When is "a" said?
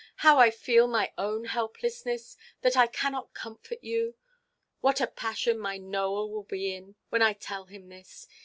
4.99-5.05